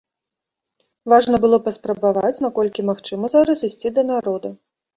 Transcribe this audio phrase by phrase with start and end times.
[1.13, 4.57] Важна было паспрабаваць, наколькі магчыма зараз ісці да народа.